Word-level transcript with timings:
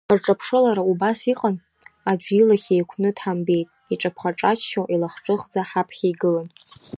Рҿаԥшылара 0.17 0.81
убас 0.91 1.19
иҟан, 1.31 1.55
аӡәы 2.09 2.33
илахь 2.41 2.67
еиқәны 2.75 3.09
дҳамбеит, 3.15 3.69
иҿаԥха-ҿаччо, 3.93 4.81
илахҿыхӡа 4.93 5.61
ҳаԥхьа 5.69 6.05
игылан. 6.11 6.47